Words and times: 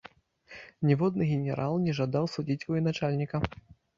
Ніводны 0.91 1.27
генерал 1.33 1.77
не 1.85 1.93
жадаў 1.99 2.25
судзіць 2.37 2.67
военачальніка. 2.71 3.37